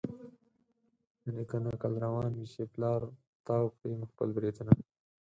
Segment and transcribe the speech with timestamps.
[1.21, 3.01] د نیکه نکل روان وي چي پلار
[3.45, 4.73] تاو کړي خپل برېتونه